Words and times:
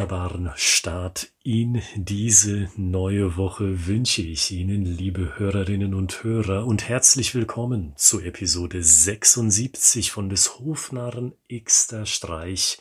wunderbaren 0.00 0.50
Start 0.56 1.30
in 1.42 1.82
diese 1.94 2.70
neue 2.76 3.36
Woche 3.36 3.86
wünsche 3.86 4.22
ich 4.22 4.50
Ihnen, 4.50 4.86
liebe 4.86 5.38
Hörerinnen 5.38 5.92
und 5.92 6.24
Hörer, 6.24 6.64
und 6.64 6.88
herzlich 6.88 7.34
willkommen 7.34 7.92
zu 7.96 8.18
Episode 8.18 8.82
76 8.82 10.10
von 10.10 10.30
des 10.30 10.58
Hofnarren 10.58 11.34
Xter 11.52 12.06
Streich, 12.06 12.78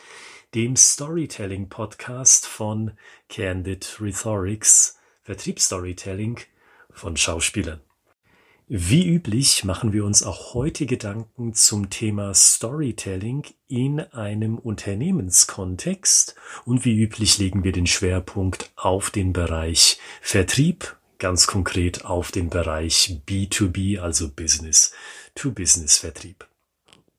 dem 0.56 0.78
Storytelling-Podcast 0.78 2.48
von 2.48 2.92
Candid 3.28 3.98
Rhetorics, 4.00 4.98
Vertriebsstorytelling 5.24 6.40
von 6.90 7.18
Schauspielern. 7.18 7.82
Wie 8.72 9.08
üblich 9.08 9.64
machen 9.64 9.94
wir 9.94 10.06
uns 10.06 10.22
auch 10.22 10.54
heute 10.54 10.86
Gedanken 10.86 11.56
zum 11.56 11.90
Thema 11.90 12.36
Storytelling 12.36 13.44
in 13.68 14.00
einem 14.00 14.60
Unternehmenskontext 14.60 16.36
und 16.66 16.86
wie 16.86 17.02
üblich 17.02 17.40
legen 17.40 17.64
wir 17.64 17.72
den 17.72 17.88
Schwerpunkt 17.88 18.72
auf 18.76 19.10
den 19.10 19.34
Bereich 19.34 19.98
Vertrieb, 20.22 20.98
ganz 21.18 21.48
konkret 21.48 22.06
auf 22.06 22.32
den 22.32 22.52
Bereich 22.52 23.20
B2B, 23.28 24.00
also 24.02 24.30
Business 24.30 24.94
to 25.34 25.50
Business 25.52 25.98
Vertrieb. 25.98 26.49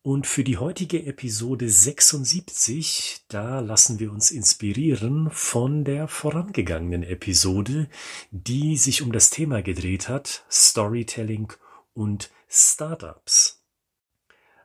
Und 0.02 0.27
für 0.27 0.45
die 0.45 0.56
heutige 0.56 1.04
Episode 1.04 1.68
76, 1.68 3.27
da 3.28 3.60
lassen 3.60 3.98
wir 3.98 4.10
uns 4.10 4.30
inspirieren 4.30 5.28
von 5.30 5.84
der 5.84 6.09
vorangegangenen 6.09 7.02
Episode, 7.02 7.86
die 8.30 8.78
sich 8.78 9.02
um 9.02 9.12
das 9.12 9.28
Thema 9.28 9.60
gedreht 9.62 10.09
hat, 10.09 10.46
Storytelling 10.50 11.52
und 11.92 12.30
Startups. 12.48 13.62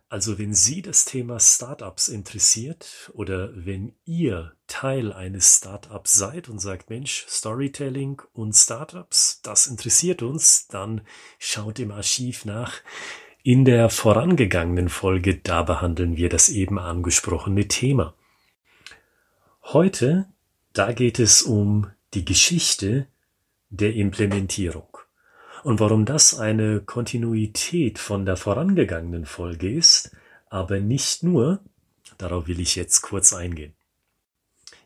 Also 0.08 0.38
wenn 0.38 0.54
Sie 0.54 0.82
das 0.82 1.04
Thema 1.04 1.42
Startups 1.42 2.08
interessiert 2.08 3.12
oder 3.14 3.52
wenn 3.54 3.94
ihr 4.06 4.56
Teil 4.68 5.12
eines 5.12 5.58
Startups 5.58 6.14
seid 6.14 6.48
und 6.48 6.60
sagt, 6.60 6.90
Mensch, 6.90 7.26
Storytelling 7.28 8.22
und 8.32 8.54
Startups, 8.54 9.42
das 9.42 9.68
interessiert 9.68 10.22
uns, 10.22 10.68
dann 10.68 11.02
schaut 11.40 11.80
im 11.80 11.92
Archiv 11.92 12.46
nach. 12.46 12.82
In 13.48 13.64
der 13.64 13.92
vorangegangenen 13.92 14.90
Folge, 14.90 15.36
da 15.36 15.62
behandeln 15.62 16.18
wir 16.18 16.30
das 16.30 16.50
eben 16.50 16.80
angesprochene 16.80 17.68
Thema. 17.68 18.16
Heute, 19.62 20.26
da 20.74 20.94
geht 20.94 21.20
es 21.20 21.44
um 21.44 21.92
die 22.16 22.26
Geschichte 22.26 23.06
der 23.70 23.94
Implementierung. 23.94 24.98
Und 25.64 25.80
warum 25.80 26.06
das 26.06 26.40
eine 26.40 26.82
Kontinuität 26.82 28.00
von 28.00 28.26
der 28.26 28.36
vorangegangenen 28.36 29.28
Folge 29.28 29.72
ist, 29.72 30.10
aber 30.50 30.80
nicht 30.80 31.22
nur, 31.22 31.60
darauf 32.18 32.48
will 32.48 32.60
ich 32.60 32.76
jetzt 32.76 33.02
kurz 33.02 33.32
eingehen. 33.32 33.76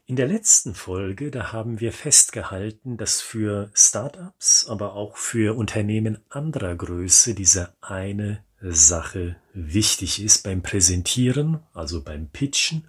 In 0.05 0.17
der 0.17 0.27
letzten 0.27 0.75
Folge, 0.75 1.31
da 1.31 1.53
haben 1.53 1.79
wir 1.79 1.93
festgehalten, 1.93 2.97
dass 2.97 3.21
für 3.21 3.71
Startups, 3.73 4.67
aber 4.67 4.95
auch 4.95 5.15
für 5.15 5.55
Unternehmen 5.55 6.17
anderer 6.27 6.75
Größe 6.75 7.35
diese 7.35 7.73
eine 7.79 8.43
Sache 8.61 9.37
wichtig 9.53 10.21
ist 10.21 10.43
beim 10.43 10.61
Präsentieren, 10.61 11.63
also 11.73 12.03
beim 12.03 12.29
Pitchen. 12.29 12.87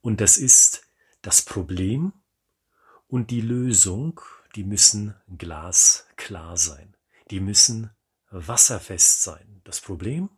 Und 0.00 0.20
das 0.20 0.38
ist 0.38 0.82
das 1.22 1.42
Problem 1.42 2.12
und 3.08 3.30
die 3.30 3.40
Lösung, 3.40 4.20
die 4.54 4.64
müssen 4.64 5.14
glasklar 5.38 6.56
sein. 6.56 6.94
Die 7.30 7.40
müssen 7.40 7.90
wasserfest 8.30 9.22
sein. 9.22 9.60
Das 9.64 9.80
Problem 9.80 10.28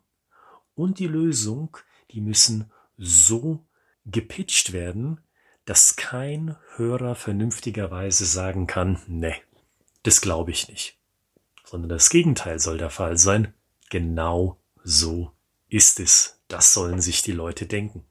und 0.75 0.98
die 0.98 1.06
Lösung, 1.06 1.77
die 2.10 2.20
müssen 2.20 2.70
so 2.97 3.64
gepitcht 4.04 4.72
werden, 4.72 5.20
dass 5.64 5.97
kein 5.97 6.56
Hörer 6.76 7.14
vernünftigerweise 7.14 8.26
sagen 8.26 8.66
kann, 8.66 9.00
ne, 9.06 9.34
das 10.03 10.20
glaube 10.20 10.50
ich 10.50 10.69
nicht. 10.69 10.98
Sondern 11.64 11.88
das 11.88 12.10
Gegenteil 12.10 12.59
soll 12.59 12.76
der 12.76 12.91
Fall 12.91 13.16
sein. 13.16 13.54
Genau 13.94 14.59
so 14.82 15.31
ist 15.69 16.00
es. 16.00 16.41
Das 16.49 16.75
sollen 16.75 17.00
sich 17.00 17.22
die 17.22 17.31
Leute 17.31 17.66
denken. 17.66 18.05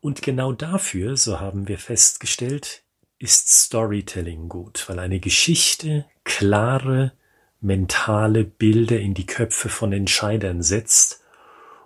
Und 0.00 0.22
genau 0.22 0.52
dafür, 0.52 1.18
so 1.18 1.38
haben 1.38 1.68
wir 1.68 1.78
festgestellt, 1.78 2.82
ist 3.18 3.50
Storytelling 3.50 4.48
gut, 4.48 4.88
weil 4.88 4.98
eine 4.98 5.20
Geschichte 5.20 6.06
klare 6.24 7.12
mentale 7.60 8.44
Bilder 8.44 8.98
in 8.98 9.12
die 9.12 9.26
Köpfe 9.26 9.68
von 9.68 9.92
Entscheidern 9.92 10.62
setzt 10.62 11.22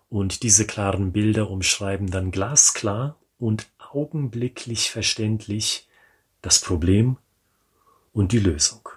und 0.09 0.44
diese 0.44 0.65
klaren 0.65 1.10
Bilder 1.10 1.50
umschreiben 1.50 2.12
dann 2.12 2.31
glasklar 2.31 3.19
und 3.41 3.66
augenblicklich 3.92 4.92
verständlich 4.92 5.88
das 6.42 6.60
Problem 6.60 7.16
und 8.12 8.31
die 8.31 8.38
Lösung. 8.38 8.88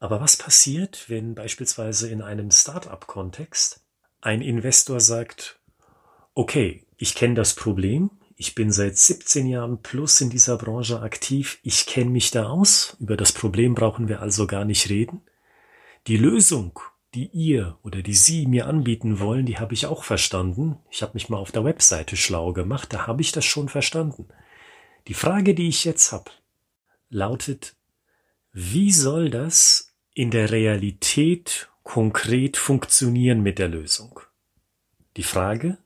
Aber 0.00 0.20
was 0.20 0.36
passiert, 0.36 1.08
wenn 1.08 1.34
beispielsweise 1.34 2.08
in 2.08 2.22
einem 2.22 2.50
Start-up-Kontext 2.50 3.84
ein 4.22 4.40
Investor 4.40 4.98
sagt, 4.98 5.60
okay, 6.34 6.86
ich 6.96 7.14
kenne 7.14 7.34
das 7.34 7.54
Problem, 7.54 8.10
ich 8.34 8.54
bin 8.54 8.72
seit 8.72 8.96
17 8.96 9.46
Jahren 9.46 9.82
plus 9.82 10.22
in 10.22 10.30
dieser 10.30 10.56
Branche 10.56 11.02
aktiv, 11.02 11.58
ich 11.62 11.84
kenne 11.84 12.10
mich 12.10 12.30
da 12.30 12.48
aus, 12.48 12.96
über 12.98 13.18
das 13.18 13.32
Problem 13.32 13.74
brauchen 13.74 14.08
wir 14.08 14.22
also 14.22 14.46
gar 14.46 14.64
nicht 14.64 14.88
reden. 14.88 15.20
Die 16.06 16.16
Lösung, 16.16 16.80
die 17.14 17.26
ihr 17.26 17.78
oder 17.82 18.00
die 18.00 18.14
Sie 18.14 18.46
mir 18.46 18.66
anbieten 18.66 19.20
wollen, 19.20 19.44
die 19.44 19.58
habe 19.58 19.74
ich 19.74 19.84
auch 19.84 20.04
verstanden. 20.04 20.78
Ich 20.90 21.02
habe 21.02 21.12
mich 21.12 21.28
mal 21.28 21.36
auf 21.36 21.52
der 21.52 21.64
Webseite 21.64 22.16
schlau 22.16 22.54
gemacht, 22.54 22.94
da 22.94 23.06
habe 23.06 23.20
ich 23.20 23.32
das 23.32 23.44
schon 23.44 23.68
verstanden. 23.68 24.28
Die 25.08 25.14
Frage, 25.14 25.54
die 25.54 25.68
ich 25.68 25.84
jetzt 25.84 26.10
habe, 26.12 26.30
lautet, 27.10 27.74
wie 28.52 28.92
soll 28.92 29.28
das 29.28 29.89
in 30.20 30.30
der 30.30 30.50
Realität 30.50 31.70
konkret 31.82 32.58
funktionieren 32.58 33.42
mit 33.42 33.58
der 33.58 33.68
Lösung. 33.68 34.20
Die 35.16 35.22
Frage 35.22 35.78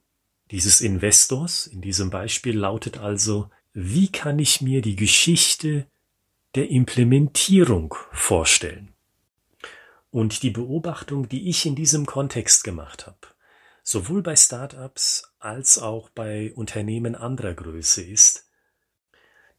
dieses 0.50 0.80
Investors 0.80 1.68
in 1.68 1.80
diesem 1.80 2.10
Beispiel 2.10 2.58
lautet 2.58 2.98
also, 2.98 3.48
wie 3.74 4.10
kann 4.10 4.40
ich 4.40 4.60
mir 4.60 4.82
die 4.82 4.96
Geschichte 4.96 5.86
der 6.56 6.68
Implementierung 6.68 7.94
vorstellen? 8.10 8.92
Und 10.10 10.42
die 10.42 10.50
Beobachtung, 10.50 11.28
die 11.28 11.48
ich 11.48 11.64
in 11.64 11.76
diesem 11.76 12.04
Kontext 12.04 12.64
gemacht 12.64 13.06
habe, 13.06 13.28
sowohl 13.84 14.20
bei 14.20 14.34
Startups 14.34 15.32
als 15.38 15.78
auch 15.78 16.10
bei 16.10 16.52
Unternehmen 16.56 17.14
anderer 17.14 17.54
Größe 17.54 18.02
ist, 18.02 18.48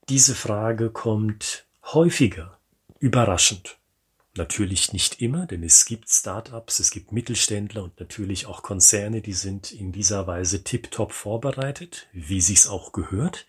diese 0.10 0.36
Frage 0.36 0.90
kommt 0.90 1.66
häufiger 1.82 2.60
überraschend. 3.00 3.78
Natürlich 4.38 4.92
nicht 4.92 5.22
immer, 5.22 5.46
denn 5.46 5.64
es 5.64 5.86
gibt 5.86 6.10
Startups, 6.10 6.80
es 6.80 6.92
gibt 6.92 7.14
Mittelständler 7.14 7.84
und 7.84 7.98
natürlich 8.02 8.48
auch 8.48 8.64
Konzerne, 8.64 9.22
die 9.22 9.34
sind 9.34 9.72
in 9.72 9.94
dieser 9.94 10.28
Weise 10.28 10.64
tiptop 10.64 11.14
vorbereitet, 11.14 12.08
wie 12.12 12.42
sich's 12.42 12.68
auch 12.68 12.92
gehört. 12.92 13.48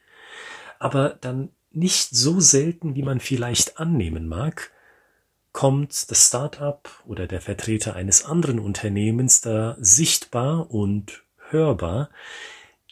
Aber 0.79 1.11
dann 1.21 1.51
nicht 1.73 2.11
so 2.11 2.39
selten, 2.39 2.95
wie 2.95 3.03
man 3.03 3.19
vielleicht 3.19 3.81
annehmen 3.81 4.29
mag, 4.29 4.71
kommt 5.51 6.09
das 6.09 6.29
Startup 6.29 6.89
oder 7.05 7.27
der 7.27 7.41
Vertreter 7.41 7.97
eines 7.97 8.25
anderen 8.25 8.61
Unternehmens 8.61 9.41
da 9.41 9.77
sichtbar 9.81 10.71
und 10.71 11.25
hörbar 11.49 12.11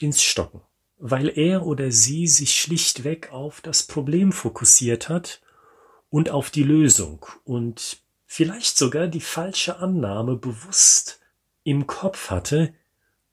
ins 0.01 0.21
Stocken, 0.21 0.63
weil 0.99 1.29
er 1.29 1.65
oder 1.65 1.93
sie 1.93 2.27
sich 2.27 2.57
schlichtweg 2.57 3.31
auf 3.31 3.61
das 3.61 3.85
Problem 3.85 4.33
fokussiert 4.33 5.09
hat 5.09 5.43
und 6.15 6.31
auf 6.31 6.51
die 6.51 6.63
Lösung 6.63 7.27
und 7.43 7.99
vielleicht 8.25 8.79
sogar 8.79 9.09
die 9.09 9.21
falsche 9.21 9.79
Annahme 9.79 10.37
bewusst 10.37 11.19
im 11.65 11.89
Kopf 11.89 12.31
hatte, 12.31 12.73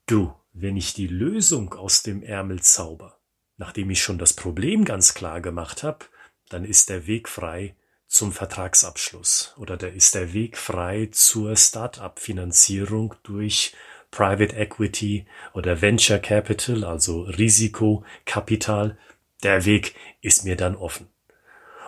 du, 0.07 0.33
wenn 0.51 0.77
ich 0.77 0.95
die 0.95 1.05
Lösung 1.05 1.75
aus 1.75 2.01
dem 2.01 2.23
Ärmel 2.23 2.63
zauber, 2.63 3.19
nachdem 3.57 3.91
ich 3.91 4.01
schon 4.01 4.17
das 4.17 4.33
Problem 4.33 4.83
ganz 4.83 5.13
klar 5.13 5.41
gemacht 5.41 5.83
habe, 5.83 6.05
dann 6.49 6.65
ist 6.65 6.89
der 6.89 7.05
Weg 7.05 7.29
frei 7.29 7.75
zum 8.07 8.31
Vertragsabschluss 8.31 9.53
oder 9.57 9.77
da 9.77 9.85
ist 9.85 10.15
der 10.15 10.33
Weg 10.33 10.57
frei 10.57 11.09
zur 11.11 11.55
Start-up-Finanzierung 11.55 13.13
durch 13.21 13.75
Private 14.09 14.55
Equity 14.55 15.27
oder 15.53 15.83
Venture 15.83 16.17
Capital, 16.17 16.83
also 16.83 17.21
Risikokapital. 17.25 18.97
Der 19.43 19.65
Weg 19.65 19.93
ist 20.21 20.45
mir 20.45 20.55
dann 20.55 20.75
offen. 20.75 21.11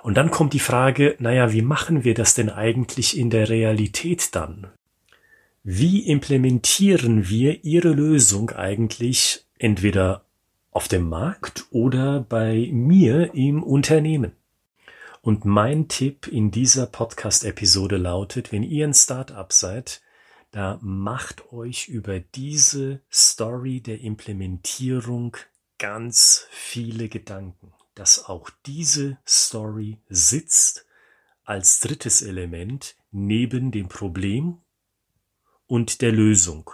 Und 0.04 0.16
dann 0.16 0.32
kommt 0.32 0.52
die 0.52 0.60
Frage, 0.60 1.16
naja, 1.20 1.54
wie 1.54 1.62
machen 1.62 2.04
wir 2.04 2.14
das 2.14 2.34
denn 2.36 2.50
eigentlich 2.50 3.18
in 3.18 3.30
der 3.30 3.48
Realität 3.48 4.36
dann? 4.36 4.68
Wie 5.64 6.10
implementieren 6.10 7.30
wir 7.30 7.64
Ihre 7.64 7.94
Lösung 7.94 8.50
eigentlich 8.50 9.46
entweder 9.58 10.26
auf 10.72 10.90
dem 10.90 11.08
Markt 11.08 11.68
oder 11.72 12.20
bei 12.20 12.70
mir 12.74 13.34
im 13.34 13.64
Unternehmen? 13.64 14.34
Und 15.22 15.46
mein 15.46 15.88
Tipp 15.88 16.28
in 16.28 16.52
dieser 16.52 16.86
Podcast-Episode 16.86 17.96
lautet, 17.96 18.52
wenn 18.52 18.64
ihr 18.64 18.86
ein 18.86 18.94
Startup 18.94 19.54
seid, 19.54 20.02
da 20.52 20.80
macht 20.82 21.54
euch 21.54 21.88
über 21.88 22.20
diese 22.20 23.00
Story 23.10 23.80
der 23.80 24.02
Implementierung 24.02 25.38
ganz 25.78 26.46
viele 26.52 27.08
Gedanken. 27.08 27.72
Dass 27.95 28.25
auch 28.25 28.50
diese 28.66 29.18
Story 29.28 30.00
sitzt 30.10 30.86
als 31.44 31.80
drittes 31.80 32.22
Element 32.22 32.95
neben 33.12 33.72
dem 33.72 33.88
Problem 33.88 34.62
und 35.68 36.01
der 36.01 36.12
Lösung, 36.12 36.69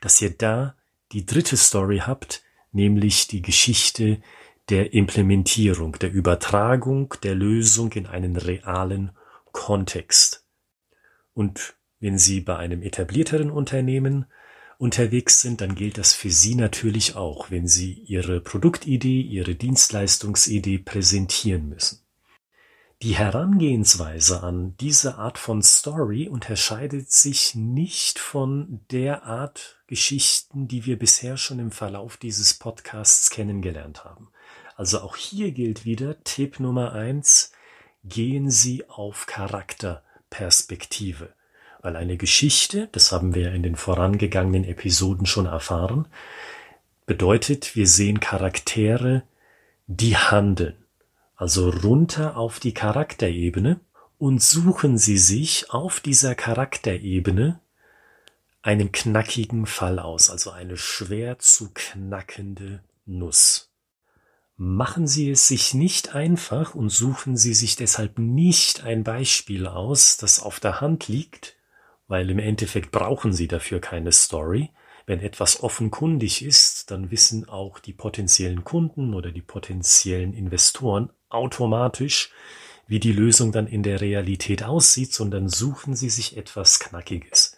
dass 0.00 0.20
ihr 0.20 0.30
da 0.30 0.76
die 1.12 1.26
dritte 1.26 1.56
Story 1.56 1.98
habt, 1.98 2.42
nämlich 2.72 3.26
die 3.26 3.42
Geschichte 3.42 4.22
der 4.68 4.92
Implementierung, 4.92 5.98
der 5.98 6.12
Übertragung 6.12 7.14
der 7.22 7.34
Lösung 7.34 7.92
in 7.92 8.06
einen 8.06 8.36
realen 8.36 9.10
Kontext. 9.52 10.46
Und 11.34 11.74
wenn 11.98 12.18
Sie 12.18 12.40
bei 12.40 12.56
einem 12.56 12.82
etablierteren 12.82 13.50
Unternehmen 13.50 14.26
unterwegs 14.80 15.42
sind, 15.42 15.60
dann 15.60 15.74
gilt 15.74 15.98
das 15.98 16.14
für 16.14 16.30
Sie 16.30 16.54
natürlich 16.54 17.14
auch, 17.14 17.50
wenn 17.50 17.68
Sie 17.68 17.92
Ihre 17.92 18.40
Produktidee, 18.40 19.20
Ihre 19.20 19.54
Dienstleistungsidee 19.54 20.78
präsentieren 20.78 21.68
müssen. 21.68 22.00
Die 23.02 23.16
Herangehensweise 23.16 24.42
an 24.42 24.76
diese 24.78 25.16
Art 25.16 25.36
von 25.36 25.62
Story 25.62 26.28
unterscheidet 26.28 27.10
sich 27.10 27.54
nicht 27.54 28.18
von 28.18 28.80
der 28.90 29.24
Art 29.24 29.82
Geschichten, 29.86 30.66
die 30.66 30.86
wir 30.86 30.98
bisher 30.98 31.36
schon 31.36 31.58
im 31.58 31.72
Verlauf 31.72 32.16
dieses 32.16 32.54
Podcasts 32.54 33.28
kennengelernt 33.28 34.04
haben. 34.04 34.30
Also 34.76 35.00
auch 35.00 35.16
hier 35.16 35.52
gilt 35.52 35.84
wieder 35.84 36.24
Tipp 36.24 36.58
Nummer 36.58 36.92
eins, 36.92 37.52
gehen 38.02 38.50
Sie 38.50 38.88
auf 38.88 39.26
Charakterperspektive 39.26 41.34
weil 41.82 41.96
eine 41.96 42.16
Geschichte, 42.16 42.88
das 42.92 43.12
haben 43.12 43.34
wir 43.34 43.52
in 43.52 43.62
den 43.62 43.76
vorangegangenen 43.76 44.64
Episoden 44.64 45.26
schon 45.26 45.46
erfahren, 45.46 46.06
bedeutet, 47.06 47.74
wir 47.74 47.86
sehen 47.86 48.20
Charaktere, 48.20 49.22
die 49.86 50.16
handeln, 50.16 50.76
also 51.36 51.70
runter 51.70 52.36
auf 52.36 52.60
die 52.60 52.74
Charakterebene 52.74 53.80
und 54.18 54.42
suchen 54.42 54.98
sie 54.98 55.18
sich 55.18 55.70
auf 55.70 56.00
dieser 56.00 56.34
Charakterebene 56.34 57.60
einen 58.62 58.92
knackigen 58.92 59.66
Fall 59.66 59.98
aus, 59.98 60.30
also 60.30 60.50
eine 60.50 60.76
schwer 60.76 61.38
zu 61.38 61.70
knackende 61.72 62.84
Nuss. 63.06 63.70
Machen 64.56 65.06
Sie 65.06 65.30
es 65.30 65.48
sich 65.48 65.72
nicht 65.72 66.14
einfach 66.14 66.74
und 66.74 66.90
suchen 66.90 67.38
Sie 67.38 67.54
sich 67.54 67.76
deshalb 67.76 68.18
nicht 68.18 68.84
ein 68.84 69.04
Beispiel 69.04 69.66
aus, 69.66 70.18
das 70.18 70.38
auf 70.38 70.60
der 70.60 70.82
Hand 70.82 71.08
liegt, 71.08 71.56
weil 72.10 72.28
im 72.28 72.40
Endeffekt 72.40 72.90
brauchen 72.90 73.32
sie 73.32 73.46
dafür 73.46 73.80
keine 73.80 74.10
Story. 74.10 74.70
Wenn 75.06 75.20
etwas 75.20 75.62
offenkundig 75.62 76.44
ist, 76.44 76.90
dann 76.90 77.12
wissen 77.12 77.48
auch 77.48 77.78
die 77.78 77.92
potenziellen 77.92 78.64
Kunden 78.64 79.14
oder 79.14 79.30
die 79.30 79.42
potenziellen 79.42 80.34
Investoren 80.34 81.10
automatisch, 81.28 82.32
wie 82.88 82.98
die 82.98 83.12
Lösung 83.12 83.52
dann 83.52 83.68
in 83.68 83.84
der 83.84 84.00
Realität 84.00 84.64
aussieht, 84.64 85.14
sondern 85.14 85.48
suchen 85.48 85.94
sie 85.94 86.10
sich 86.10 86.36
etwas 86.36 86.80
Knackiges. 86.80 87.56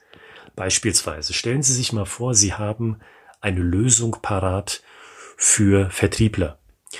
Beispielsweise 0.55 1.33
stellen 1.33 1.63
Sie 1.63 1.73
sich 1.73 1.95
mal 1.95 2.05
vor, 2.05 2.35
Sie 2.35 2.53
haben 2.53 2.99
eine 3.41 3.61
Lösung 3.61 4.19
parat 4.21 4.83
für 5.39 5.89
Vertriebler, 5.89 6.59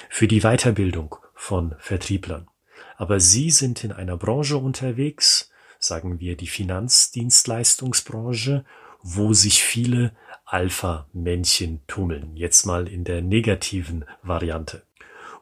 für 0.09 0.27
die 0.27 0.41
Weiterbildung 0.41 1.17
von 1.35 1.75
Vertrieblern. 1.79 2.49
Aber 2.97 3.21
Sie 3.21 3.51
sind 3.51 3.85
in 3.85 3.93
einer 3.93 4.17
Branche 4.17 4.57
unterwegs, 4.57 5.52
sagen 5.85 6.21
wir, 6.21 6.37
die 6.37 6.47
Finanzdienstleistungsbranche, 6.47 8.65
wo 9.03 9.33
sich 9.33 9.63
viele 9.63 10.13
Alpha-Männchen 10.45 11.81
tummeln. 11.87 12.37
Jetzt 12.37 12.67
mal 12.67 12.87
in 12.87 13.05
der 13.05 13.23
negativen 13.23 14.05
Variante. 14.23 14.83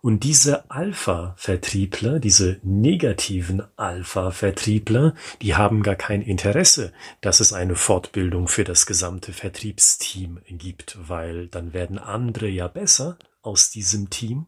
Und 0.02 0.25
diese 0.25 0.70
Alpha-Vertriebler, 0.70 2.20
diese 2.20 2.58
negativen 2.62 3.62
Alpha-Vertriebler, 3.76 5.14
die 5.42 5.56
haben 5.56 5.82
gar 5.82 5.96
kein 5.96 6.22
Interesse, 6.22 6.94
dass 7.20 7.40
es 7.40 7.52
eine 7.52 7.76
Fortbildung 7.76 8.48
für 8.48 8.64
das 8.64 8.86
gesamte 8.86 9.34
Vertriebsteam 9.34 10.40
gibt, 10.48 10.96
weil 11.06 11.48
dann 11.48 11.75
werden 11.75 11.98
andere 11.98 12.48
ja 12.48 12.66
besser 12.69 13.19
aus 13.43 13.70
diesem 13.70 14.08
Team. 14.08 14.46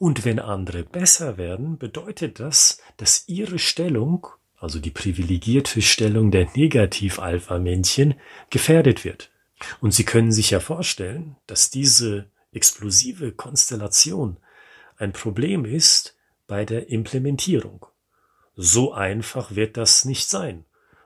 Und 0.00 0.24
wenn 0.24 0.40
andere 0.40 0.82
besser 0.82 1.36
werden, 1.36 1.78
bedeutet 1.78 2.40
das, 2.40 2.80
dass 2.96 3.22
ihre 3.28 3.60
Stellung 3.60 4.26
also 4.60 4.80
die 4.80 4.90
privilegierte 4.90 5.82
Stellung 5.82 6.30
der 6.30 6.48
Negativ-Alpha-Männchen, 6.54 8.14
gefährdet 8.50 9.04
wird. 9.04 9.30
Und 9.80 9.92
Sie 9.92 10.04
können 10.04 10.32
sich 10.32 10.50
ja 10.50 10.60
vorstellen, 10.60 11.36
dass 11.46 11.70
diese 11.70 12.26
explosive 12.52 13.32
Konstellation 13.32 14.38
ein 14.96 15.12
Problem 15.12 15.64
ist 15.64 16.16
bei 16.46 16.64
der 16.64 16.90
Implementierung. 16.90 17.86
So 18.56 18.92
einfach 18.92 19.54
wird 19.54 19.76
das 19.76 20.04
nicht 20.04 20.28
sein. 20.28 20.64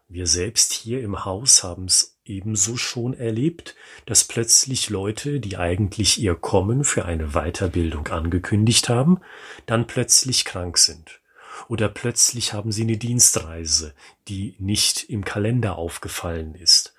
Wir 0.09 0.27
selbst 0.27 0.73
hier 0.73 1.03
im 1.03 1.25
Haus 1.25 1.63
haben 1.63 1.87
es 1.87 2.19
ebenso 2.25 2.77
schon 2.77 3.15
erlebt, 3.15 3.75
dass 4.07 4.25
plötzlich 4.25 4.91
Leute, 4.91 5.41
die 5.41 5.57
eigentlich 5.57 6.21
ihr 6.21 6.35
Kommen 6.35 6.85
für 6.85 7.05
eine 7.05 7.29
Weiterbildung 7.29 8.07
angekündigt 8.09 8.89
haben, 8.89 9.21
dann 9.67 9.87
plötzlich 9.87 10.45
krank 10.45 10.79
sind 10.79 11.22
oder 11.69 11.89
plötzlich 11.89 12.53
haben 12.53 12.73
Sie 12.73 12.83
eine 12.83 12.97
Dienstreise, 12.97 13.95
die 14.29 14.55
nicht 14.59 15.09
im 15.11 15.25
Kalender 15.25 15.77
aufgefallen 15.77 16.55
ist. 16.55 16.95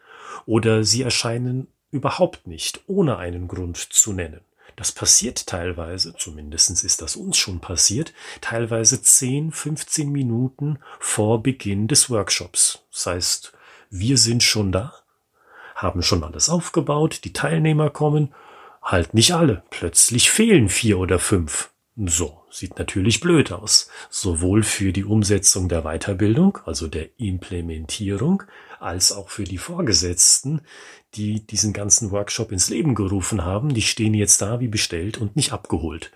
Oder 0.46 0.84
Sie 0.84 1.02
erscheinen 1.02 1.68
überhaupt 1.92 2.48
nicht, 2.48 2.82
ohne 2.88 3.18
einen 3.18 3.48
Grund 3.48 3.78
zu 3.78 4.14
nennen. 4.14 4.42
Das 4.76 4.92
passiert 4.92 5.46
teilweise, 5.46 6.16
zumindest 6.16 6.84
ist 6.84 7.02
das 7.02 7.16
uns 7.16 7.38
schon 7.38 7.60
passiert, 7.60 8.14
teilweise 8.42 9.02
10, 9.02 9.52
15 9.52 10.12
Minuten 10.12 10.80
vor 11.00 11.44
Beginn 11.44 11.88
des 11.88 12.10
Workshops. 12.10 12.84
Das 12.92 13.06
heißt, 13.06 13.54
wir 13.92 14.18
sind 14.18 14.42
schon 14.42 14.72
da, 14.72 14.94
haben 15.76 16.02
schon 16.02 16.24
alles 16.24 16.50
aufgebaut, 16.50 17.22
die 17.24 17.34
Teilnehmer 17.34 17.92
kommen, 17.92 18.34
halt 18.82 19.14
nicht 19.14 19.34
alle, 19.34 19.64
plötzlich 19.70 20.32
fehlen 20.32 20.70
vier 20.70 20.98
oder 20.98 21.20
fünf. 21.20 21.70
So, 21.96 22.42
sieht 22.50 22.80
natürlich 22.80 23.20
blöd 23.20 23.52
aus. 23.52 23.88
Sowohl 24.10 24.64
für 24.64 24.92
die 24.92 25.04
Umsetzung 25.04 25.70
der 25.70 25.84
Weiterbildung, 25.84 26.58
also 26.66 26.88
der 26.88 27.20
Implementierung, 27.20 28.44
als 28.80 29.12
auch 29.12 29.30
für 29.30 29.44
die 29.44 29.60
Vorgesetzten, 29.60 30.62
die 31.14 31.46
diesen 31.46 31.72
ganzen 31.72 32.10
Workshop 32.10 32.52
ins 32.52 32.70
Leben 32.70 32.96
gerufen 32.96 33.46
haben. 33.46 33.76
Die 33.76 33.84
stehen 33.84 34.16
jetzt 34.16 34.42
da 34.42 34.60
wie 34.60 34.68
bestellt 34.68 35.20
und 35.20 35.36
nicht 35.36 35.54
abgeholt. 35.54 36.12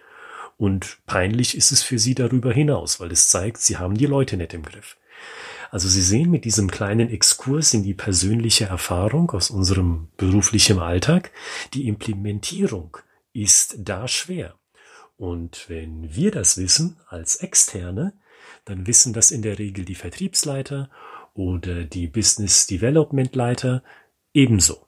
Und 0.57 0.97
peinlich 1.05 1.55
ist 1.55 1.71
es 1.71 1.83
für 1.83 1.99
sie 1.99 2.15
darüber 2.15 2.51
hinaus, 2.51 2.99
weil 2.99 3.11
es 3.11 3.29
zeigt, 3.29 3.59
sie 3.59 3.77
haben 3.77 3.95
die 3.95 4.07
Leute 4.07 4.35
nicht 4.35 4.55
im 4.55 4.63
Griff. 4.63 4.97
Also 5.69 5.89
Sie 5.89 6.01
sehen 6.01 6.31
mit 6.31 6.45
diesem 6.45 6.71
kleinen 6.71 7.09
Exkurs 7.09 7.73
in 7.73 7.83
die 7.83 7.93
persönliche 7.93 8.65
Erfahrung 8.65 9.31
aus 9.31 9.49
unserem 9.49 10.07
beruflichen 10.15 10.79
Alltag, 10.79 11.31
die 11.73 11.87
Implementierung 11.87 12.97
ist 13.33 13.75
da 13.79 14.07
schwer. 14.07 14.55
Und 15.17 15.67
wenn 15.67 16.15
wir 16.15 16.31
das 16.31 16.57
wissen 16.57 16.97
als 17.07 17.37
Externe, 17.37 18.13
dann 18.65 18.85
wissen 18.87 19.13
das 19.13 19.31
in 19.31 19.41
der 19.41 19.59
Regel 19.59 19.83
die 19.83 19.95
Vertriebsleiter 19.95 20.89
oder 21.33 21.83
die 21.83 22.07
Business 22.07 22.67
Development 22.67 23.35
Leiter 23.35 23.83
ebenso. 24.33 24.87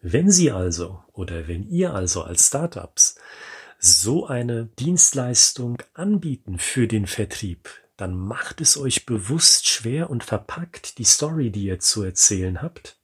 Wenn 0.00 0.30
Sie 0.30 0.50
also 0.50 1.02
oder 1.12 1.48
wenn 1.48 1.68
ihr 1.68 1.94
also 1.94 2.22
als 2.22 2.48
Startups 2.48 3.16
so 3.78 4.26
eine 4.26 4.66
Dienstleistung 4.66 5.82
anbieten 5.94 6.58
für 6.58 6.88
den 6.88 7.06
Vertrieb, 7.06 7.68
dann 7.96 8.16
macht 8.16 8.60
es 8.60 8.76
euch 8.76 9.06
bewusst 9.06 9.68
schwer 9.68 10.10
und 10.10 10.24
verpackt 10.24 10.98
die 10.98 11.04
Story, 11.04 11.50
die 11.50 11.64
ihr 11.64 11.80
zu 11.80 12.02
erzählen 12.02 12.62
habt, 12.62 12.98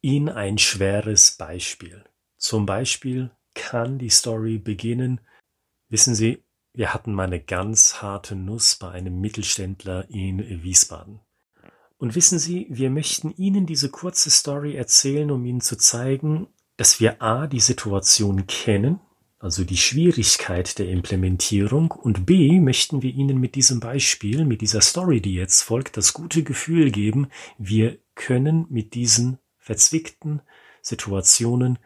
in 0.00 0.28
ein 0.28 0.58
schweres 0.58 1.32
Beispiel. 1.32 2.04
Zum 2.36 2.64
Beispiel 2.64 3.30
kann 3.54 3.98
die 3.98 4.10
Story 4.10 4.58
beginnen. 4.58 5.20
Wissen 5.88 6.14
Sie, 6.14 6.44
wir 6.72 6.94
hatten 6.94 7.12
mal 7.12 7.26
eine 7.26 7.40
ganz 7.40 8.00
harte 8.00 8.36
Nuss 8.36 8.76
bei 8.76 8.90
einem 8.90 9.20
Mittelständler 9.20 10.08
in 10.08 10.62
Wiesbaden. 10.62 11.20
Und 11.98 12.14
wissen 12.14 12.38
Sie, 12.38 12.66
wir 12.70 12.90
möchten 12.90 13.30
Ihnen 13.36 13.66
diese 13.66 13.90
kurze 13.90 14.30
Story 14.30 14.74
erzählen, 14.74 15.30
um 15.30 15.44
Ihnen 15.44 15.60
zu 15.60 15.76
zeigen, 15.76 16.46
dass 16.76 17.00
wir 17.00 17.20
A, 17.20 17.46
die 17.46 17.60
Situation 17.60 18.46
kennen, 18.46 19.00
also 19.38 19.64
die 19.64 19.76
Schwierigkeit 19.76 20.78
der 20.78 20.88
Implementierung, 20.88 21.90
und 21.90 22.24
B, 22.24 22.60
möchten 22.60 23.02
wir 23.02 23.12
Ihnen 23.12 23.38
mit 23.38 23.54
diesem 23.54 23.80
Beispiel, 23.80 24.44
mit 24.44 24.60
dieser 24.60 24.80
Story, 24.80 25.20
die 25.20 25.34
jetzt 25.34 25.62
folgt, 25.62 25.96
das 25.96 26.14
gute 26.14 26.42
Gefühl 26.42 26.90
geben, 26.90 27.28
wir 27.58 27.98
können 28.14 28.66
mit 28.70 28.94
diesen 28.94 29.38
verzwickten 29.58 30.40
Situationen 30.82 31.78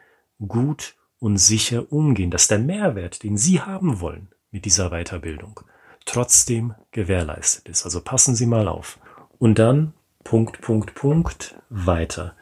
gut 0.47 0.97
und 1.25 1.38
sicher 1.38 1.90
umgehen, 1.90 2.31
dass 2.31 2.49
der 2.49 2.59
Mehrwert, 2.59 3.23
den 3.23 3.38
Sie 3.38 3.62
haben 3.62 4.00
wollen 4.00 4.28
mit 4.50 4.66
dieser 4.66 4.90
Weiterbildung, 4.90 5.62
trotzdem 6.04 6.75
gewährleistet 6.90 7.66
ist. 7.71 7.87
Also 7.87 8.02
passen 8.02 8.37
Sie 8.37 8.45
mal 8.45 8.69
auf. 8.69 8.99
Und 9.38 9.59
dann 9.59 9.95
Punkt, 10.23 10.61
Punkt, 10.61 10.95
Punkt 10.95 11.59
weiter. 11.71 12.37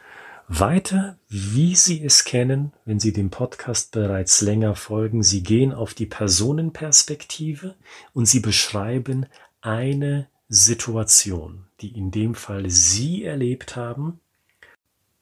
Weiter, 0.49 1.17
wie 1.29 1.77
Sie 1.77 2.05
es 2.05 2.25
kennen, 2.25 2.73
wenn 2.85 2.99
Sie 2.99 3.13
dem 3.13 3.31
Podcast 3.31 3.93
bereits 3.93 4.41
länger 4.41 4.75
folgen, 4.75 5.23
Sie 5.23 5.45
gehen 5.45 5.73
auf 5.73 5.95
die 5.95 6.07
Personenperspektive 6.07 7.77
und 8.15 8.27
Sie 8.27 8.41
beschreiben 8.41 9.27
eine 9.61 10.27
Situation, 10.49 11.67
die 11.81 11.97
in 11.97 12.11
dem 12.11 12.35
Fall 12.35 12.69
Sie 12.69 13.23
erlebt 13.23 13.77
haben, 13.77 14.19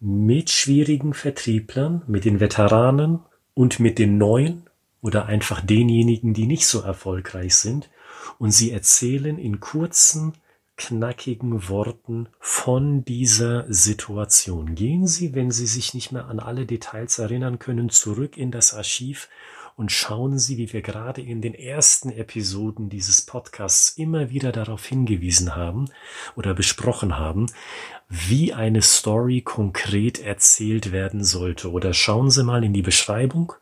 mit 0.01 0.49
schwierigen 0.49 1.13
Vertrieblern, 1.13 2.05
mit 2.07 2.25
den 2.25 2.41
Veteranen 2.41 3.21
und 3.61 3.79
mit 3.79 3.99
den 3.99 4.17
Neuen 4.17 4.71
oder 5.03 5.27
einfach 5.27 5.61
denjenigen, 5.61 6.33
die 6.33 6.47
nicht 6.47 6.67
so 6.67 6.81
erfolgreich 6.81 7.57
sind. 7.57 7.91
Und 8.39 8.53
Sie 8.53 8.71
erzählen 8.71 9.37
in 9.37 9.61
kurzen, 9.61 10.33
knackigen 10.79 11.69
Worten 11.69 12.31
von 12.39 13.05
dieser 13.05 13.71
Situation. 13.71 14.75
Gehen 14.77 15.07
Sie, 15.07 15.35
wenn 15.35 15.51
Sie 15.51 15.67
sich 15.67 15.93
nicht 15.93 16.11
mehr 16.11 16.25
an 16.29 16.41
alle 16.41 16.65
Details 16.65 17.19
erinnern 17.19 17.59
können, 17.59 17.91
zurück 17.91 18.39
in 18.39 18.51
das 18.51 18.73
Archiv 18.73 19.29
und 19.77 19.93
schauen 19.93 20.39
Sie, 20.39 20.59
wie 20.59 20.73
wir 20.73 20.83
gerade 20.83 21.21
in 21.23 21.41
den 21.41 21.55
ersten 21.55 22.11
Episoden 22.11 22.89
dieses 22.89 23.23
Podcasts 23.23 23.91
immer 23.91 24.31
wieder 24.31 24.53
darauf 24.53 24.87
hingewiesen 24.87 25.57
haben 25.57 25.87
oder 26.37 26.55
besprochen 26.55 27.19
haben, 27.19 27.47
wie 28.09 28.53
eine 28.53 28.83
Story 28.83 29.41
konkret 29.41 30.19
erzählt 30.19 30.93
werden 30.93 31.25
sollte. 31.25 31.71
Oder 31.71 31.95
schauen 31.95 32.31
Sie 32.31 32.45
mal 32.45 32.65
in 32.65 32.73
die 32.73 32.83
Beschreibung 32.83 33.55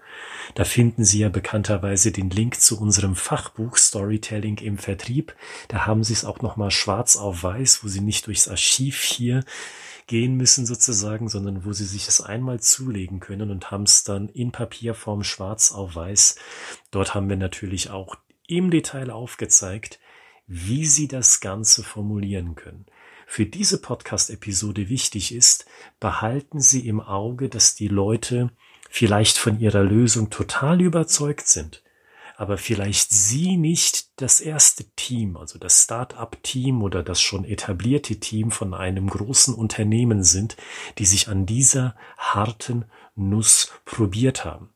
da 0.55 0.65
finden 0.65 1.05
Sie 1.05 1.21
ja 1.21 1.29
bekannterweise 1.29 2.13
den 2.13 2.31
Link 2.31 2.61
zu 2.61 2.81
unserem 2.81 3.17
Fachbuch 3.17 3.77
Storytelling 3.77 4.59
im 4.59 4.79
Vertrieb. 4.79 5.35
Da 5.69 5.87
haben 5.87 6.05
Sie 6.05 6.13
es 6.13 6.25
auch 6.25 6.41
nochmal 6.41 6.71
schwarz 6.71 7.17
auf 7.17 7.43
weiß, 7.43 7.85
wo 7.85 7.89
Sie 7.89 8.01
nicht 8.01 8.27
durchs 8.27 8.49
Archiv 8.49 9.03
hier 9.03 9.45
gehen 10.09 10.37
müssen 10.37 10.67
sozusagen, 10.67 11.29
sondern 11.29 11.65
wo 11.65 11.73
Sie 11.73 11.85
sich 11.85 12.09
es 12.09 12.21
einmal 12.21 12.59
zulegen 12.59 13.21
können 13.21 13.53
und 13.53 13.71
haben 13.71 13.85
es 13.85 14.03
dann 14.03 14.29
in 14.29 14.51
Papierform 14.51 15.23
schwarz 15.23 15.71
auf 15.71 15.95
weiß. 15.95 16.37
Dort 16.91 17.15
haben 17.15 17.29
wir 17.29 17.37
natürlich 17.37 17.91
auch 17.91 18.17
im 18.49 18.73
Detail 18.73 19.11
aufgezeigt, 19.11 20.01
wie 20.49 20.87
Sie 20.87 21.07
das 21.07 21.41
Ganze 21.41 21.85
formulieren 21.85 22.57
können. 22.57 22.87
Für 23.27 23.47
diese 23.47 23.81
Podcast-Episode 23.81 24.89
wichtig 24.89 25.33
ist, 25.35 25.67
behalten 26.01 26.61
Sie 26.61 26.89
im 26.89 27.01
Auge, 27.01 27.49
dass 27.49 27.75
die 27.75 27.89
Leute 27.89 28.51
vielleicht 28.89 29.39
von 29.39 29.61
ihrer 29.61 29.83
Lösung 29.83 30.31
total 30.31 30.81
überzeugt 30.81 31.47
sind, 31.47 31.83
aber 32.37 32.57
vielleicht 32.59 33.11
sie 33.11 33.57
nicht 33.57 34.08
das 34.19 34.41
erste 34.41 34.85
Team, 34.97 35.37
also 35.37 35.59
das 35.59 35.85
Start-up-Team 35.85 36.83
oder 36.83 37.03
das 37.03 37.21
schon 37.21 37.45
etablierte 37.45 38.19
Team 38.21 38.51
von 38.51 38.75
einem 38.75 39.09
großen 39.09 39.55
Unternehmen 39.55 40.23
sind, 40.25 40.57
die 40.99 41.07
sich 41.07 41.29
an 41.29 41.47
dieser 41.47 41.97
harten 42.17 42.85
Nuss 43.15 43.73
probiert 43.85 44.45
haben. 44.45 44.71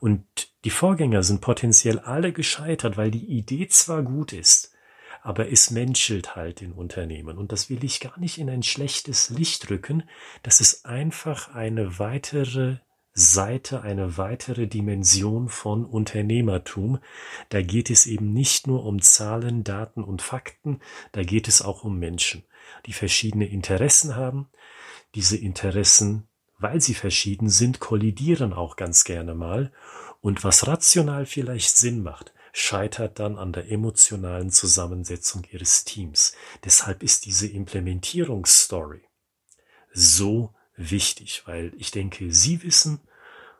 Und 0.00 0.24
die 0.64 0.70
Vorgänger 0.70 1.22
sind 1.22 1.40
potenziell 1.40 1.98
alle 1.98 2.32
gescheitert, 2.32 2.96
weil 2.96 3.10
die 3.10 3.26
Idee 3.26 3.68
zwar 3.68 4.02
gut 4.02 4.32
ist, 4.32 4.72
aber 5.22 5.50
es 5.50 5.70
menschelt 5.70 6.36
halt 6.36 6.62
in 6.62 6.72
Unternehmen. 6.72 7.38
Und 7.38 7.52
das 7.52 7.68
will 7.68 7.84
ich 7.84 8.00
gar 8.00 8.18
nicht 8.18 8.38
in 8.38 8.48
ein 8.48 8.62
schlechtes 8.62 9.30
Licht 9.30 9.70
rücken. 9.70 10.04
Das 10.42 10.60
ist 10.60 10.86
einfach 10.86 11.54
eine 11.54 11.98
weitere 11.98 12.76
Seite 13.18 13.80
eine 13.80 14.18
weitere 14.18 14.66
Dimension 14.66 15.48
von 15.48 15.86
Unternehmertum. 15.86 16.98
Da 17.48 17.62
geht 17.62 17.88
es 17.88 18.04
eben 18.04 18.34
nicht 18.34 18.66
nur 18.66 18.84
um 18.84 19.00
Zahlen, 19.00 19.64
Daten 19.64 20.04
und 20.04 20.20
Fakten, 20.20 20.80
da 21.12 21.22
geht 21.22 21.48
es 21.48 21.62
auch 21.62 21.82
um 21.82 21.98
Menschen, 21.98 22.44
die 22.84 22.92
verschiedene 22.92 23.46
Interessen 23.46 24.16
haben. 24.16 24.50
Diese 25.14 25.38
Interessen, 25.38 26.28
weil 26.58 26.82
sie 26.82 26.92
verschieden 26.92 27.48
sind, 27.48 27.80
kollidieren 27.80 28.52
auch 28.52 28.76
ganz 28.76 29.04
gerne 29.04 29.34
mal. 29.34 29.72
Und 30.20 30.44
was 30.44 30.66
rational 30.66 31.24
vielleicht 31.24 31.74
Sinn 31.74 32.02
macht, 32.02 32.34
scheitert 32.52 33.18
dann 33.18 33.38
an 33.38 33.54
der 33.54 33.70
emotionalen 33.70 34.50
Zusammensetzung 34.50 35.44
ihres 35.50 35.84
Teams. 35.84 36.34
Deshalb 36.66 37.02
ist 37.02 37.24
diese 37.24 37.46
Implementierungsstory 37.46 39.04
so 39.90 40.52
wichtig, 40.76 41.42
weil 41.46 41.72
ich 41.76 41.90
denke, 41.90 42.32
Sie 42.32 42.62
wissen, 42.62 43.00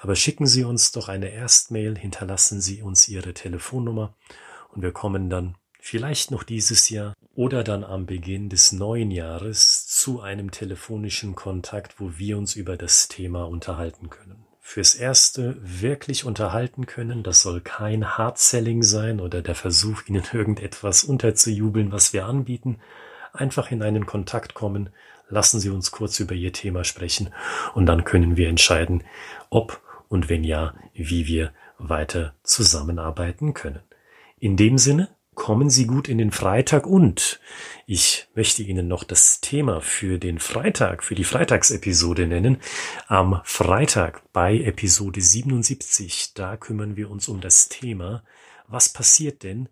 aber 0.00 0.16
schicken 0.16 0.46
Sie 0.46 0.64
uns 0.64 0.92
doch 0.92 1.08
eine 1.08 1.30
Erstmail, 1.30 1.96
hinterlassen 1.96 2.60
Sie 2.60 2.82
uns 2.82 3.06
Ihre 3.08 3.34
Telefonnummer 3.34 4.14
und 4.70 4.82
wir 4.82 4.92
kommen 4.92 5.28
dann 5.28 5.56
vielleicht 5.78 6.30
noch 6.30 6.42
dieses 6.42 6.88
Jahr 6.88 7.14
oder 7.34 7.64
dann 7.64 7.84
am 7.84 8.06
Beginn 8.06 8.48
des 8.48 8.72
neuen 8.72 9.10
Jahres 9.10 9.86
zu 9.86 10.20
einem 10.20 10.50
telefonischen 10.50 11.34
Kontakt, 11.34 12.00
wo 12.00 12.18
wir 12.18 12.38
uns 12.38 12.56
über 12.56 12.76
das 12.76 13.08
Thema 13.08 13.44
unterhalten 13.44 14.10
können. 14.10 14.44
Fürs 14.60 14.94
Erste 14.94 15.56
wirklich 15.60 16.24
unterhalten 16.24 16.86
können, 16.86 17.22
das 17.22 17.42
soll 17.42 17.60
kein 17.60 18.16
Hard-Selling 18.16 18.82
sein 18.82 19.20
oder 19.20 19.42
der 19.42 19.54
Versuch, 19.54 20.02
Ihnen 20.06 20.22
irgendetwas 20.32 21.04
unterzujubeln, 21.04 21.92
was 21.92 22.12
wir 22.12 22.26
anbieten. 22.26 22.78
Einfach 23.32 23.70
in 23.70 23.82
einen 23.82 24.06
Kontakt 24.06 24.54
kommen, 24.54 24.90
lassen 25.28 25.60
Sie 25.60 25.70
uns 25.70 25.90
kurz 25.90 26.20
über 26.20 26.34
Ihr 26.34 26.52
Thema 26.52 26.84
sprechen 26.84 27.32
und 27.74 27.86
dann 27.86 28.04
können 28.04 28.36
wir 28.36 28.48
entscheiden, 28.48 29.04
ob 29.48 29.80
und 30.10 30.28
wenn 30.28 30.44
ja, 30.44 30.74
wie 30.92 31.26
wir 31.26 31.54
weiter 31.78 32.34
zusammenarbeiten 32.42 33.54
können. 33.54 33.80
In 34.38 34.56
dem 34.56 34.76
Sinne, 34.76 35.08
kommen 35.34 35.70
Sie 35.70 35.86
gut 35.86 36.08
in 36.08 36.18
den 36.18 36.32
Freitag 36.32 36.86
und 36.86 37.40
ich 37.86 38.26
möchte 38.34 38.62
Ihnen 38.62 38.88
noch 38.88 39.04
das 39.04 39.40
Thema 39.40 39.80
für 39.80 40.18
den 40.18 40.40
Freitag, 40.40 41.04
für 41.04 41.14
die 41.14 41.24
Freitagsepisode 41.24 42.26
nennen. 42.26 42.58
Am 43.06 43.40
Freitag 43.44 44.22
bei 44.32 44.58
Episode 44.58 45.20
77, 45.20 46.34
da 46.34 46.56
kümmern 46.56 46.96
wir 46.96 47.08
uns 47.08 47.28
um 47.28 47.40
das 47.40 47.68
Thema, 47.68 48.24
was 48.66 48.92
passiert 48.92 49.44
denn, 49.44 49.68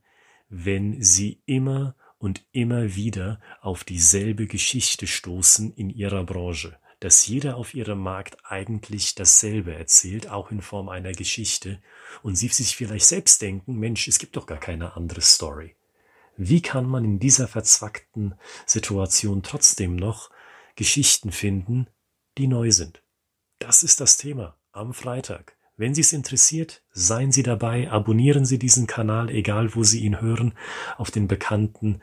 wenn 0.49 1.03
Sie 1.03 1.43
immer 1.47 1.97
und 2.19 2.45
immer 2.53 2.95
wieder 2.95 3.41
auf 3.61 3.83
dieselbe 3.83 4.47
Geschichte 4.47 5.09
stoßen 5.09 5.73
in 5.75 5.91
Ihrer 5.91 6.25
Branche 6.25 6.79
dass 7.01 7.27
jeder 7.27 7.57
auf 7.57 7.75
ihrem 7.75 8.01
Markt 8.01 8.37
eigentlich 8.45 9.15
dasselbe 9.15 9.75
erzählt, 9.75 10.29
auch 10.29 10.51
in 10.51 10.63
Form 10.63 10.89
einer 10.89 11.13
Geschichte, 11.13 11.81
und 12.23 12.37
sie 12.37 12.49
sich 12.49 12.77
vielleicht 12.77 13.07
selbst 13.07 13.41
denken, 13.43 13.75
Mensch, 13.75 14.09
es 14.09 14.19
gibt 14.19 14.37
doch 14.37 14.47
gar 14.47 14.59
keine 14.59 14.97
andere 14.97 15.21
Story. 15.21 15.77
Wie 16.37 16.63
kann 16.63 16.89
man 16.89 17.05
in 17.05 17.19
dieser 17.19 17.49
verzwackten 17.49 18.35
Situation 18.65 19.43
trotzdem 19.43 19.97
noch 19.97 20.31
Geschichten 20.77 21.33
finden, 21.33 21.89
die 22.39 22.47
neu 22.47 22.71
sind? 22.71 23.03
Das 23.59 23.83
ist 23.83 24.01
das 24.01 24.17
Thema 24.17 24.57
am 24.73 24.95
Freitag. 24.95 25.57
Wenn 25.77 25.95
Sie 25.95 26.01
es 26.01 26.13
interessiert, 26.13 26.83
seien 26.93 27.33
Sie 27.33 27.43
dabei, 27.43 27.91
abonnieren 27.91 28.45
Sie 28.45 28.59
diesen 28.59 28.87
Kanal, 28.87 29.31
egal 29.31 29.75
wo 29.75 29.85
Sie 29.85 30.01
ihn 30.01 30.21
hören, 30.21 30.55
auf 30.97 31.11
den 31.11 31.29
bekannten 31.29 32.01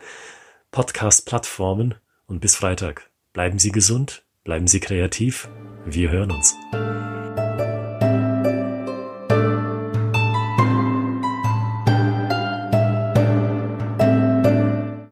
Podcast-Plattformen 0.72 1.96
und 2.26 2.40
bis 2.40 2.56
Freitag. 2.56 3.10
Bleiben 3.32 3.60
Sie 3.60 3.72
gesund, 3.72 4.25
bleiben 4.46 4.68
Sie 4.68 4.80
kreativ. 4.80 5.50
Wir 5.86 6.12
hören 6.12 6.32
uns. 6.32 6.56